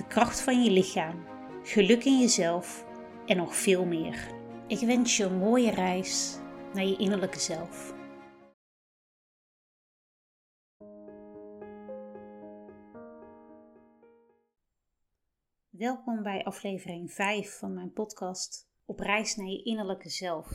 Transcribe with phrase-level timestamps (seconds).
[0.00, 1.26] de kracht van je lichaam,
[1.62, 2.86] geluk in jezelf
[3.26, 4.34] en nog veel meer.
[4.66, 6.38] Ik wens je een mooie reis
[6.74, 7.94] naar je innerlijke zelf.
[15.68, 20.50] Welkom bij aflevering 5 van mijn podcast Op reis naar je innerlijke zelf.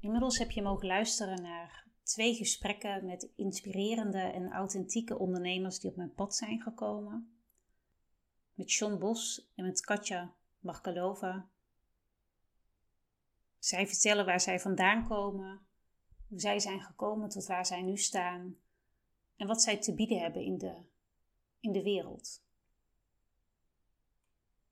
[0.00, 5.96] Inmiddels heb je mogen luisteren naar twee gesprekken met inspirerende en authentieke ondernemers die op
[5.96, 7.39] mijn pad zijn gekomen.
[8.60, 11.48] Met John Bos en met Katja Markalova.
[13.58, 15.66] Zij vertellen waar zij vandaan komen,
[16.28, 18.56] hoe zij zijn gekomen tot waar zij nu staan
[19.36, 20.82] en wat zij te bieden hebben in de,
[21.60, 22.42] in de wereld.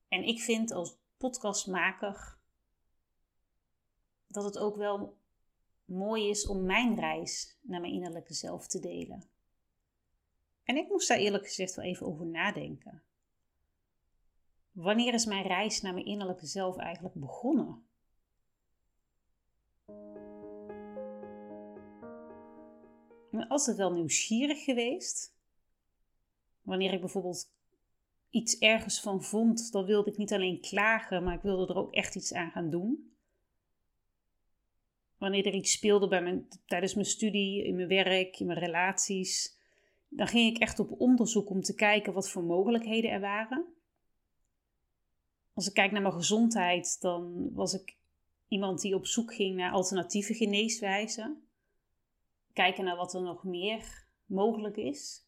[0.09, 2.39] En ik vind als podcastmaker
[4.27, 5.19] dat het ook wel
[5.85, 9.29] mooi is om mijn reis naar mijn innerlijke zelf te delen.
[10.63, 13.03] En ik moest daar eerlijk gezegd wel even over nadenken.
[14.79, 17.87] Wanneer is mijn reis naar mijn innerlijke zelf eigenlijk begonnen?
[23.31, 25.37] Ben altijd wel nieuwsgierig geweest.
[26.63, 27.53] Wanneer ik bijvoorbeeld
[28.31, 31.95] iets ergens van vond, dan wilde ik niet alleen klagen, maar ik wilde er ook
[31.95, 33.13] echt iets aan gaan doen
[35.17, 39.59] wanneer er iets speelde bij mijn, tijdens mijn studie, in mijn werk, in mijn relaties,
[40.09, 43.78] dan ging ik echt op onderzoek om te kijken wat voor mogelijkheden er waren.
[45.59, 47.97] Als ik kijk naar mijn gezondheid, dan was ik
[48.49, 51.49] iemand die op zoek ging naar alternatieve geneeswijzen.
[52.53, 55.27] Kijken naar wat er nog meer mogelijk is.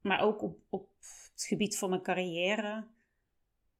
[0.00, 0.88] Maar ook op, op
[1.32, 2.86] het gebied van mijn carrière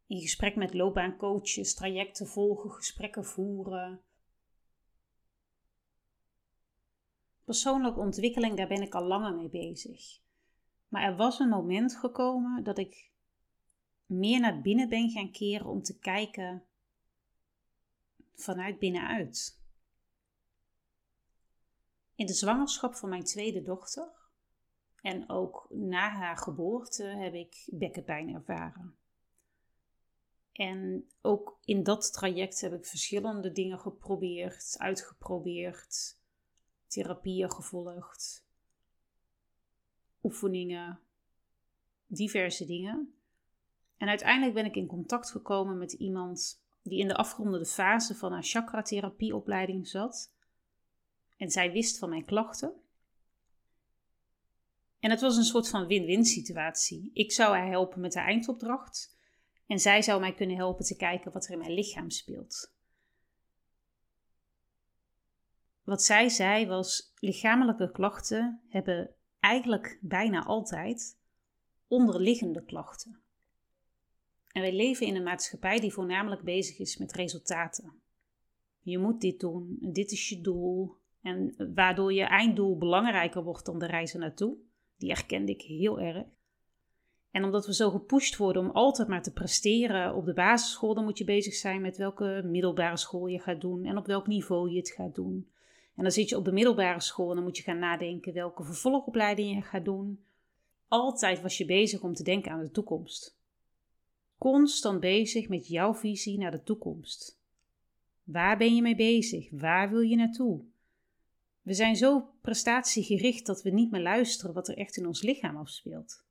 [0.07, 4.01] in gesprek met loopbaancoaches, trajecten volgen, gesprekken voeren.
[7.45, 10.22] Persoonlijke ontwikkeling, daar ben ik al langer mee bezig.
[10.93, 13.11] Maar er was een moment gekomen dat ik
[14.07, 16.65] meer naar binnen ben gaan keren om te kijken
[18.35, 19.61] vanuit binnenuit.
[22.15, 24.09] In de zwangerschap van mijn tweede dochter
[25.01, 28.97] en ook na haar geboorte heb ik bekkenpijn ervaren.
[30.53, 36.19] En ook in dat traject heb ik verschillende dingen geprobeerd, uitgeprobeerd,
[36.87, 38.45] therapieën gevolgd,
[40.23, 41.01] oefeningen,
[42.07, 43.15] diverse dingen.
[43.97, 48.33] En uiteindelijk ben ik in contact gekomen met iemand die in de afgerondende fase van
[48.33, 50.33] haar chakra-therapieopleiding zat.
[51.37, 52.73] En zij wist van mijn klachten.
[54.99, 57.11] En het was een soort van win-win situatie.
[57.13, 59.17] Ik zou haar helpen met de eindopdracht.
[59.67, 62.73] En zij zou mij kunnen helpen te kijken wat er in mijn lichaam speelt.
[65.85, 71.19] Wat zij zei was: lichamelijke klachten hebben eigenlijk bijna altijd
[71.89, 73.21] onderliggende klachten.
[74.53, 77.93] En wij leven in een maatschappij die voornamelijk bezig is met resultaten.
[78.81, 80.97] Je moet dit doen, dit is je doel.
[81.23, 84.57] En waardoor je einddoel belangrijker wordt dan de reis naartoe.
[84.97, 86.27] Die herkende ik heel erg.
[87.31, 91.05] En omdat we zo gepusht worden om altijd maar te presteren op de basisschool, dan
[91.05, 94.71] moet je bezig zijn met welke middelbare school je gaat doen en op welk niveau
[94.71, 95.51] je het gaat doen.
[95.97, 98.65] En dan zit je op de middelbare school en dan moet je gaan nadenken welke
[98.65, 100.25] vervolgopleiding je gaat doen.
[100.89, 103.39] Altijd was je bezig om te denken aan de toekomst.
[104.39, 107.41] Constant bezig met jouw visie naar de toekomst.
[108.25, 109.51] Waar ben je mee bezig?
[109.51, 110.65] Waar wil je naartoe?
[111.63, 115.57] We zijn zo prestatiegericht dat we niet meer luisteren wat er echt in ons lichaam
[115.57, 116.25] afspeelt.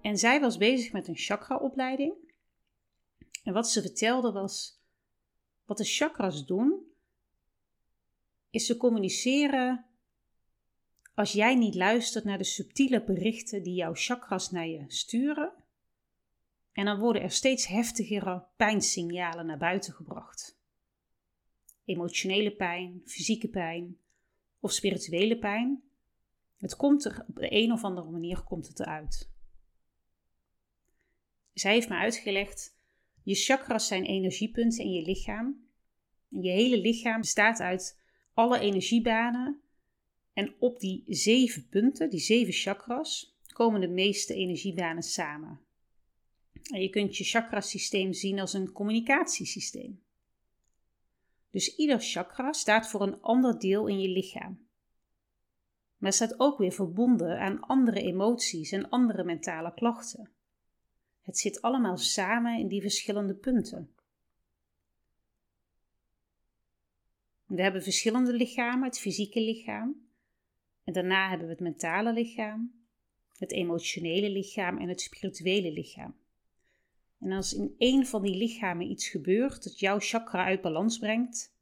[0.00, 2.14] En zij was bezig met een chakra-opleiding.
[3.44, 4.80] En wat ze vertelde was:
[5.66, 6.80] wat de chakras doen,
[8.50, 9.86] is ze communiceren
[11.14, 15.52] als jij niet luistert naar de subtiele berichten die jouw chakras naar je sturen.
[16.72, 20.58] En dan worden er steeds heftigere pijnsignalen naar buiten gebracht.
[21.84, 23.98] Emotionele pijn, fysieke pijn
[24.60, 25.82] of spirituele pijn.
[26.56, 29.30] Het komt er op de een of andere manier komt het eruit.
[31.52, 32.75] Zij heeft me uitgelegd:
[33.26, 35.66] je chakras zijn energiepunten in je lichaam.
[36.28, 38.00] Je hele lichaam bestaat uit
[38.34, 39.60] alle energiebanen
[40.32, 45.60] En op die zeven punten, die zeven chakras, komen de meeste energiebanen samen.
[46.72, 50.02] En je kunt je chakrasysteem zien als een communicatiesysteem.
[51.50, 54.68] Dus ieder chakra staat voor een ander deel in je lichaam.
[55.96, 60.30] Maar staat ook weer verbonden aan andere emoties en andere mentale klachten.
[61.26, 63.94] Het zit allemaal samen in die verschillende punten.
[67.46, 70.08] We hebben verschillende lichamen, het fysieke lichaam.
[70.84, 72.72] En daarna hebben we het mentale lichaam,
[73.38, 76.14] het emotionele lichaam en het spirituele lichaam.
[77.20, 81.54] En als in één van die lichamen iets gebeurt dat jouw chakra uit balans brengt,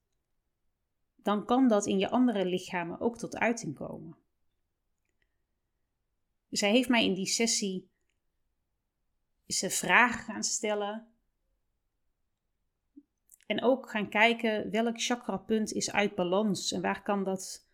[1.17, 4.17] dan kan dat in je andere lichamen ook tot uiting komen.
[6.51, 7.89] Zij heeft mij in die sessie
[9.47, 11.07] ze vragen gaan stellen.
[13.47, 17.67] En ook gaan kijken welk chakrapunt is uit balans en waar kan dat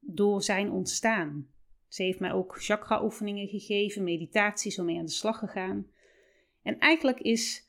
[0.00, 1.48] door zijn ontstaan.
[1.88, 5.86] Ze heeft mij ook chakra-oefeningen gegeven, meditaties om mee aan de slag gegaan.
[6.62, 7.68] En eigenlijk is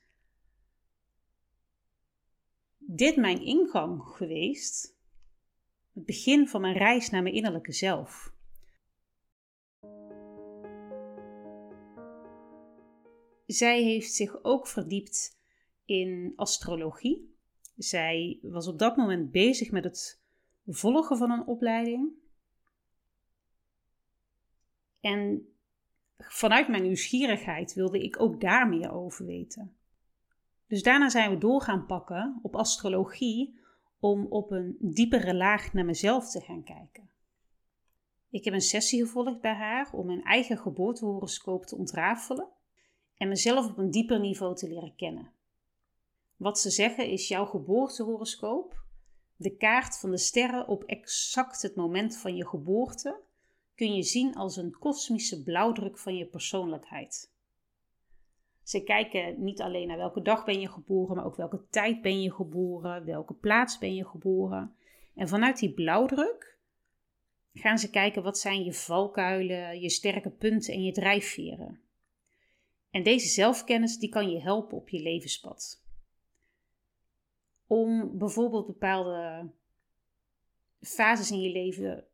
[2.77, 4.97] dit mijn ingang geweest,
[5.93, 8.33] het begin van mijn reis naar mijn innerlijke zelf.
[13.49, 15.39] Zij heeft zich ook verdiept
[15.85, 17.35] in astrologie.
[17.77, 20.21] Zij was op dat moment bezig met het
[20.65, 22.09] volgen van een opleiding.
[24.99, 25.53] En
[26.17, 29.75] vanuit mijn nieuwsgierigheid wilde ik ook daar meer over weten.
[30.67, 33.59] Dus daarna zijn we door gaan pakken op astrologie
[33.99, 37.09] om op een diepere laag naar mezelf te gaan kijken.
[38.29, 42.57] Ik heb een sessie gevolgd bij haar om mijn eigen geboortehoroscoop te ontrafelen
[43.19, 45.31] en mezelf op een dieper niveau te leren kennen.
[46.35, 48.83] Wat ze zeggen is jouw geboortehoroscoop,
[49.35, 53.19] de kaart van de sterren op exact het moment van je geboorte,
[53.75, 57.31] kun je zien als een kosmische blauwdruk van je persoonlijkheid.
[58.63, 62.21] Ze kijken niet alleen naar welke dag ben je geboren, maar ook welke tijd ben
[62.21, 64.75] je geboren, welke plaats ben je geboren.
[65.15, 66.57] En vanuit die blauwdruk
[67.53, 71.88] gaan ze kijken wat zijn je valkuilen, je sterke punten en je drijfveren.
[72.91, 75.83] En deze zelfkennis die kan je helpen op je levenspad.
[77.67, 79.51] Om bijvoorbeeld bepaalde
[80.81, 82.07] fases in je leven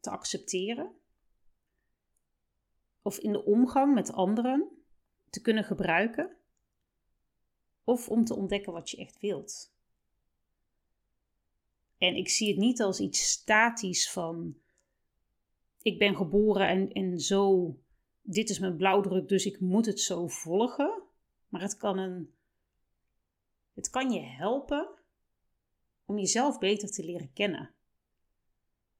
[0.00, 0.92] te accepteren.
[3.02, 4.68] Of in de omgang met anderen
[5.30, 6.36] te kunnen gebruiken.
[7.84, 9.76] Of om te ontdekken wat je echt wilt.
[11.98, 14.56] En ik zie het niet als iets statisch van
[15.82, 17.74] ik ben geboren en, en zo
[18.30, 21.02] dit is mijn blauwdruk, dus ik moet het zo volgen.
[21.48, 22.34] Maar het kan, een,
[23.74, 24.88] het kan je helpen
[26.04, 27.74] om jezelf beter te leren kennen.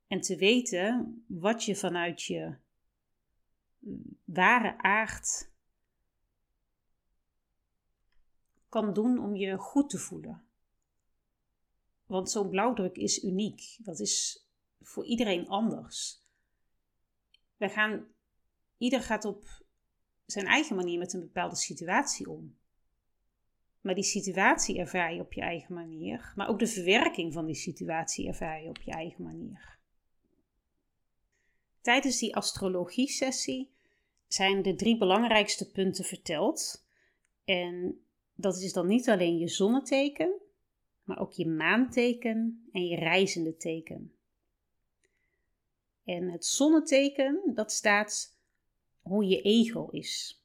[0.06, 2.56] En te weten wat je vanuit je
[4.24, 5.50] ware aard
[8.68, 10.44] kan doen om je goed te voelen.
[12.06, 13.76] Want zo'n blauwdruk is uniek.
[13.78, 14.46] Dat is
[14.80, 16.22] voor iedereen anders.
[17.56, 18.06] Wij gaan
[18.78, 19.62] Ieder gaat op
[20.26, 22.56] zijn eigen manier met een bepaalde situatie om.
[23.80, 27.54] Maar die situatie ervaar je op je eigen manier, maar ook de verwerking van die
[27.54, 29.78] situatie ervaar je op je eigen manier.
[31.80, 33.70] Tijdens die astrologie-sessie
[34.26, 36.86] zijn de drie belangrijkste punten verteld.
[37.44, 38.00] En
[38.34, 40.40] dat is dan niet alleen je zonneteken,
[41.04, 44.12] maar ook je maanteken en je reizende teken.
[46.04, 48.37] En het zonneteken, dat staat
[49.08, 50.42] hoe je ego is.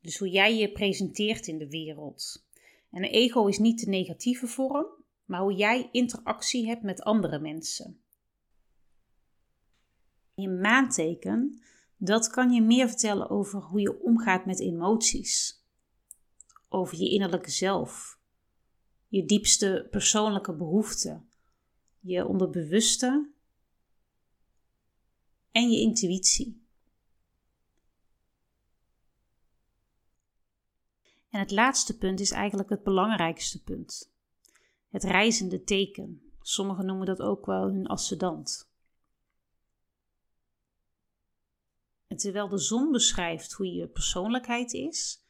[0.00, 2.46] Dus hoe jij je presenteert in de wereld.
[2.90, 4.86] En een ego is niet de negatieve vorm,
[5.24, 8.00] maar hoe jij interactie hebt met andere mensen.
[10.34, 11.62] Je maanteken,
[11.96, 15.62] dat kan je meer vertellen over hoe je omgaat met emoties.
[16.68, 18.18] Over je innerlijke zelf.
[19.08, 21.28] Je diepste persoonlijke behoeften.
[22.00, 23.30] Je onderbewuste.
[25.50, 26.63] En je intuïtie.
[31.34, 34.12] En het laatste punt is eigenlijk het belangrijkste punt.
[34.88, 36.32] Het reizende teken.
[36.40, 38.70] Sommigen noemen dat ook wel hun ascendant.
[42.06, 45.24] En terwijl de zon beschrijft hoe je persoonlijkheid is,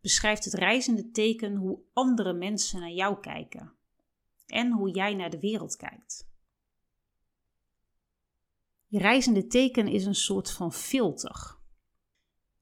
[0.00, 3.72] beschrijft het reizende teken hoe andere mensen naar jou kijken
[4.46, 6.28] en hoe jij naar de wereld kijkt.
[8.86, 11.62] Je reizende teken is een soort van filter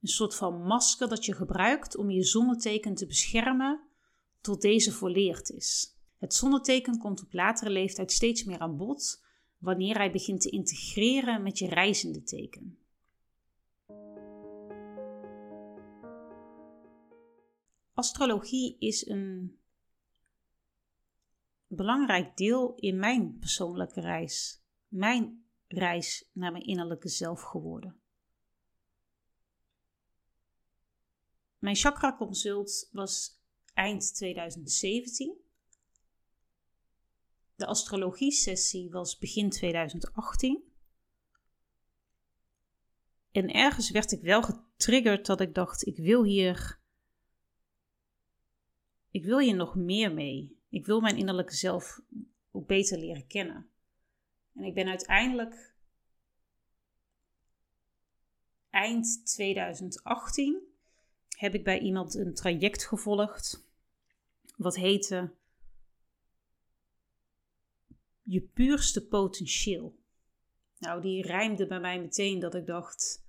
[0.03, 3.81] een soort van masker dat je gebruikt om je zonneteken te beschermen
[4.41, 5.97] tot deze volleerd is.
[6.17, 9.23] Het zonneteken komt op latere leeftijd steeds meer aan bod
[9.57, 12.77] wanneer hij begint te integreren met je reizende teken.
[17.93, 19.57] Astrologie is een
[21.67, 28.02] belangrijk deel in mijn persoonlijke reis, mijn reis naar mijn innerlijke zelf geworden.
[31.63, 33.41] Mijn chakra consult was
[33.73, 35.37] eind 2017.
[37.55, 40.63] De astrologie sessie was begin 2018.
[43.31, 46.79] En ergens werd ik wel getriggerd dat ik dacht: ik wil hier.
[49.11, 50.59] Ik wil hier nog meer mee.
[50.69, 52.01] Ik wil mijn innerlijke zelf
[52.51, 53.69] ook beter leren kennen.
[54.53, 55.75] En ik ben uiteindelijk
[58.69, 60.71] eind 2018
[61.43, 63.67] heb ik bij iemand een traject gevolgd
[64.55, 65.33] wat heette
[68.21, 69.99] Je puurste potentieel.
[70.77, 73.25] Nou, die rijmde bij mij meteen dat ik dacht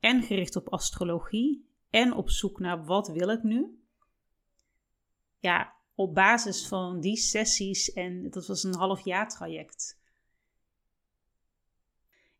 [0.00, 3.82] en gericht op astrologie en op zoek naar wat wil ik nu.
[5.38, 10.00] Ja, op basis van die sessies, en dat was een half jaar traject.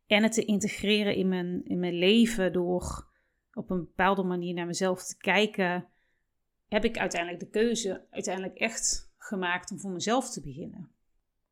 [0.07, 3.08] En het te integreren in mijn, in mijn leven door
[3.59, 5.89] op een bepaalde manier naar mezelf te kijken,
[6.69, 10.91] heb ik uiteindelijk de keuze uiteindelijk echt gemaakt om voor mezelf te beginnen.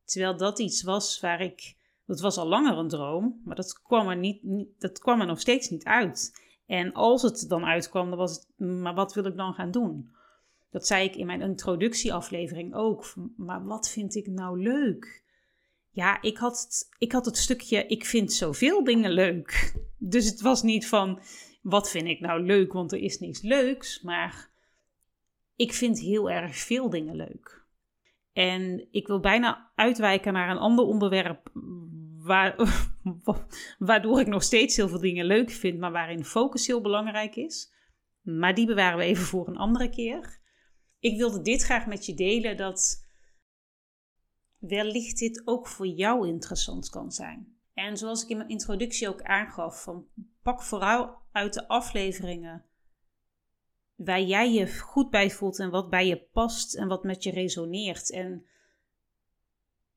[0.04, 4.08] Terwijl dat iets was waar ik, dat was al langer een droom, maar dat kwam
[4.08, 4.42] er, niet,
[4.78, 6.44] dat kwam er nog steeds niet uit.
[6.66, 10.10] En als het dan uitkwam, dan was het, maar wat wil ik dan gaan doen?
[10.70, 13.14] Dat zei ik in mijn introductieaflevering ook.
[13.36, 15.24] Maar wat vind ik nou leuk?
[15.90, 19.74] Ja, ik had, ik had het stukje, ik vind zoveel dingen leuk.
[19.98, 21.20] Dus het was niet van,
[21.68, 24.02] wat vind ik nou leuk, want er is niks leuks.
[24.02, 24.50] Maar
[25.56, 27.64] ik vind heel erg veel dingen leuk.
[28.32, 31.50] En ik wil bijna uitwijken naar een ander onderwerp,
[32.18, 32.56] waar,
[33.78, 37.74] waardoor ik nog steeds heel veel dingen leuk vind, maar waarin focus heel belangrijk is.
[38.22, 40.44] Maar die bewaren we even voor een andere keer
[41.06, 43.06] ik wilde dit graag met je delen dat
[44.58, 47.54] wellicht dit ook voor jou interessant kan zijn.
[47.74, 50.06] En zoals ik in mijn introductie ook aangaf, van
[50.42, 52.64] pak vooral uit de afleveringen
[53.94, 57.30] waar jij je goed bij voelt en wat bij je past en wat met je
[57.30, 58.10] resoneert.
[58.10, 58.46] En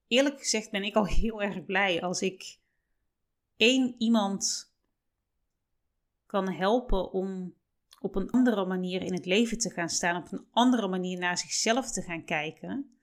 [0.08, 2.60] eerlijk gezegd ben ik al heel erg blij als ik
[3.58, 4.74] één iemand
[6.26, 7.54] kan helpen om
[8.00, 11.38] op een andere manier in het leven te gaan staan, op een andere manier naar
[11.38, 13.00] zichzelf te gaan kijken.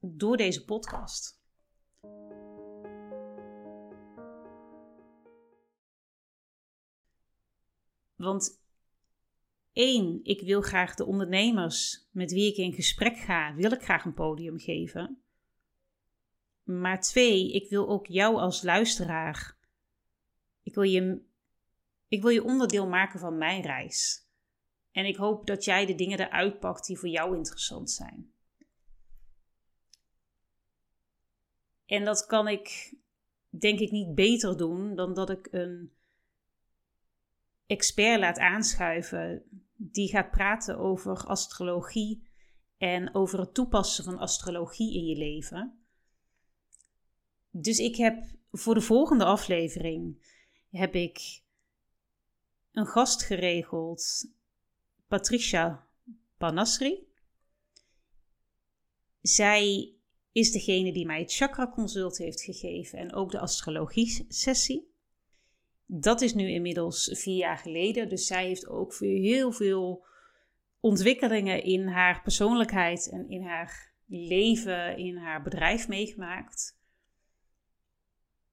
[0.00, 1.39] Door deze podcast.
[8.20, 8.60] Want
[9.72, 14.04] één, ik wil graag de ondernemers met wie ik in gesprek ga, wil ik graag
[14.04, 15.22] een podium geven.
[16.62, 19.56] Maar twee, ik wil ook jou als luisteraar.
[20.62, 21.22] Ik wil je
[22.08, 24.26] ik wil je onderdeel maken van mijn reis.
[24.92, 28.32] En ik hoop dat jij de dingen eruit pakt die voor jou interessant zijn.
[31.86, 32.94] En dat kan ik,
[33.48, 35.92] denk ik, niet beter doen dan dat ik een
[37.70, 39.42] expert laat aanschuiven
[39.76, 42.28] die gaat praten over astrologie
[42.76, 45.84] en over het toepassen van astrologie in je leven.
[47.50, 50.28] Dus ik heb voor de volgende aflevering
[50.70, 51.42] heb ik
[52.72, 54.30] een gast geregeld,
[55.08, 55.86] Patricia
[56.38, 57.08] Panasri.
[59.20, 59.94] Zij
[60.32, 64.89] is degene die mij het chakra consult heeft gegeven en ook de astrologie sessie.
[65.92, 70.06] Dat is nu inmiddels vier jaar geleden, dus zij heeft ook heel veel
[70.80, 76.78] ontwikkelingen in haar persoonlijkheid en in haar leven, in haar bedrijf meegemaakt.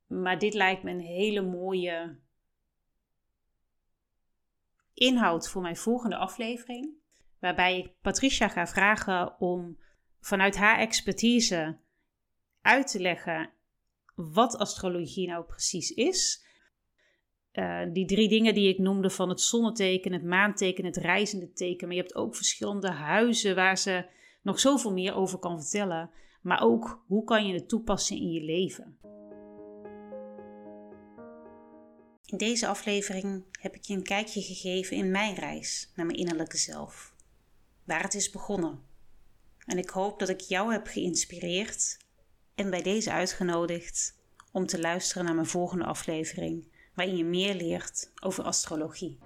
[0.08, 2.20] Maar dit lijkt me een hele mooie
[4.94, 6.94] inhoud voor mijn volgende aflevering.
[7.39, 9.79] Waarbij ik Patricia ga vragen om
[10.20, 11.77] vanuit haar expertise
[12.62, 13.50] uit te leggen
[14.15, 16.46] wat astrologie nou precies is.
[17.58, 21.88] Uh, die drie dingen die ik noemde van het zonneteken, het maanteken, het reizende teken.
[21.88, 24.06] Maar je hebt ook verschillende huizen waar ze
[24.42, 26.10] nog zoveel meer over kan vertellen.
[26.42, 28.98] Maar ook hoe kan je het toepassen in je leven.
[32.26, 36.58] In deze aflevering heb ik je een kijkje gegeven in mijn reis naar mijn innerlijke
[36.58, 37.14] zelf,
[37.84, 38.80] waar het is begonnen.
[39.66, 41.98] En ik hoop dat ik jou heb geïnspireerd
[42.56, 44.20] en bij deze uitgenodigd
[44.52, 49.18] om te luisteren naar mijn volgende aflevering, waarin je meer leert over astrologie.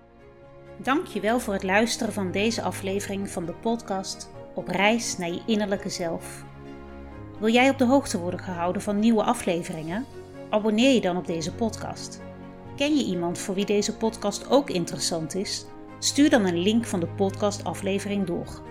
[0.77, 5.89] Dankjewel voor het luisteren van deze aflevering van de podcast Op reis naar je innerlijke
[5.89, 6.43] zelf.
[7.39, 10.05] Wil jij op de hoogte worden gehouden van nieuwe afleveringen?
[10.49, 12.21] Abonneer je dan op deze podcast.
[12.75, 15.65] Ken je iemand voor wie deze podcast ook interessant is?
[15.99, 18.61] Stuur dan een link van de podcastaflevering door.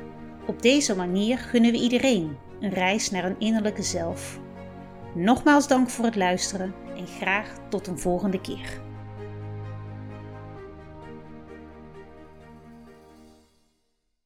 [0.46, 4.40] Op deze manier gunnen we iedereen een reis naar een innerlijke zelf.
[5.14, 8.89] Nogmaals dank voor het luisteren en graag tot een volgende keer.